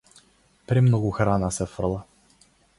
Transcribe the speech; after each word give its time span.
Премногу 0.71 1.13
храна 1.19 1.53
се 1.61 1.71
фрла. 1.77 2.03